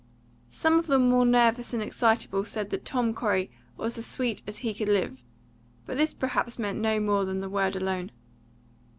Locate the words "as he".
4.47-4.73